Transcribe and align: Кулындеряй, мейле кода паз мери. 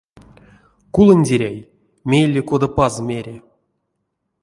Кулындеряй, 0.99 1.59
мейле 2.13 2.43
кода 2.53 2.69
паз 2.81 2.95
мери. 3.11 3.37